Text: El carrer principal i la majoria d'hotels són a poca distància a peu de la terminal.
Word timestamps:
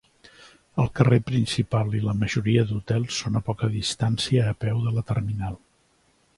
El 0.83 0.87
carrer 0.99 1.19
principal 1.27 1.93
i 1.99 2.01
la 2.07 2.15
majoria 2.23 2.65
d'hotels 2.71 3.21
són 3.21 3.39
a 3.39 3.45
poca 3.53 3.71
distància 3.77 4.51
a 4.53 4.57
peu 4.67 4.85
de 4.89 4.99
la 4.99 5.09
terminal. 5.15 5.63